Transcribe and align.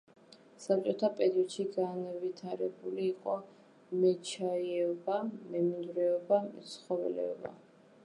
საბჭოთა 0.61 1.09
პერიოდში 1.19 1.65
განვითარებული 1.75 3.05
იყო 3.11 3.37
მეჩაიეობა, 4.01 5.21
მემინდვრეობა, 5.37 6.45
მეცხოველეობა. 6.53 7.59